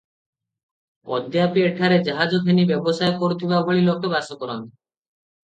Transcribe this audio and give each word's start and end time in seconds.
ଅଦ୍ୟାପି 1.17 1.65
ଏଠାରେ 1.65 1.99
ଜାହାଜ 2.07 2.39
ଘେନି 2.47 2.65
ବ୍ୟବସାୟ 2.73 3.13
କରୁଥିବା 3.21 3.61
ଭଳି 3.69 3.87
ଲୋକେ 3.91 4.13
ବାସ 4.17 4.41
କରନ୍ତି। 4.43 4.65